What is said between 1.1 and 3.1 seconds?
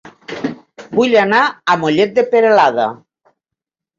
anar a Mollet de Peralada